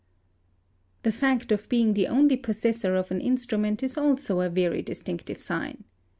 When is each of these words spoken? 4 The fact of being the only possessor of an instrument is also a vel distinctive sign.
4 1.03 1.11
The 1.11 1.11
fact 1.11 1.51
of 1.51 1.69
being 1.69 1.93
the 1.93 2.07
only 2.07 2.35
possessor 2.35 2.95
of 2.95 3.11
an 3.11 3.21
instrument 3.21 3.83
is 3.83 3.99
also 3.99 4.39
a 4.39 4.49
vel 4.49 4.81
distinctive 4.81 5.43
sign. 5.43 5.83